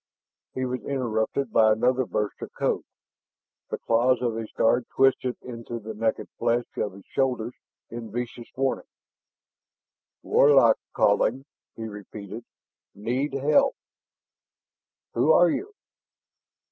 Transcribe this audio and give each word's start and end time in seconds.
He 0.55 0.65
was 0.65 0.81
interrupted 0.81 1.51
by 1.53 1.71
another 1.71 2.07
burst 2.07 2.41
of 2.41 2.51
code. 2.55 2.83
The 3.69 3.77
claws 3.77 4.19
of 4.23 4.35
his 4.35 4.51
guard 4.53 4.87
twisted 4.95 5.37
into 5.43 5.77
the 5.77 5.93
naked 5.93 6.27
flesh 6.39 6.65
of 6.77 6.93
his 6.93 7.05
shoulders 7.05 7.53
in 7.91 8.11
vicious 8.11 8.47
warning. 8.55 8.87
"Warlock 10.23 10.79
calling" 10.95 11.45
he 11.77 11.83
repeated. 11.85 12.43
"Need 12.95 13.33
help" 13.33 13.75
"Who 15.13 15.33
are 15.33 15.51
you?" 15.51 15.71